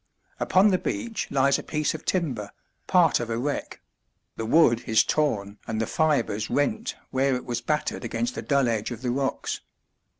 Upon 0.39 0.69
the 0.69 0.79
beach 0.79 1.29
lies 1.29 1.59
a 1.59 1.61
piece 1.63 1.93
of 1.93 2.05
timber, 2.05 2.49
part 2.87 3.19
of 3.19 3.29
a 3.29 3.37
wreck; 3.37 3.81
the 4.35 4.47
wood 4.47 4.83
is 4.87 5.03
torn 5.03 5.59
and 5.67 5.79
the 5.79 5.85
fibres 5.85 6.49
rent 6.49 6.95
where 7.11 7.35
it 7.35 7.45
was 7.45 7.61
battered 7.61 8.03
against 8.03 8.33
the 8.33 8.41
dull 8.41 8.67
edge 8.67 8.89
of 8.89 9.03
the 9.03 9.11
rocks. 9.11 9.61